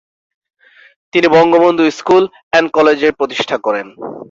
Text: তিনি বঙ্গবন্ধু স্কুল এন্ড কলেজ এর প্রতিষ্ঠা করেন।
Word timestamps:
তিনি 1.13 1.27
বঙ্গবন্ধু 1.35 1.83
স্কুল 1.99 2.23
এন্ড 2.57 2.67
কলেজ 2.77 2.99
এর 3.07 3.13
প্রতিষ্ঠা 3.19 3.57
করেন। 3.65 3.87